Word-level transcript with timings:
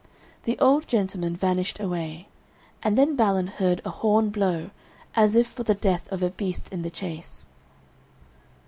The 0.45 0.57
old 0.57 0.87
gentleman 0.87 1.35
vanished 1.35 1.79
away, 1.79 2.27
and 2.81 2.97
then 2.97 3.15
Balin 3.15 3.45
heard 3.45 3.83
a 3.85 3.91
horn 3.91 4.31
blow, 4.31 4.71
as 5.15 5.35
if 5.35 5.45
for 5.45 5.61
the 5.61 5.75
death 5.75 6.11
of 6.11 6.23
a 6.23 6.31
beast 6.31 6.73
in 6.73 6.81
the 6.81 6.89
chase. 6.89 7.45